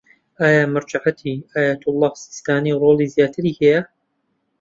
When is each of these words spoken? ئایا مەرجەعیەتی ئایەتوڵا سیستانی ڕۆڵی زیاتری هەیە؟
ئایا 0.39 0.63
مەرجەعیەتی 0.73 1.35
ئایەتوڵا 1.53 2.09
سیستانی 2.23 2.77
ڕۆڵی 2.81 3.11
زیاتری 3.15 3.51
هەیە؟ 3.59 3.79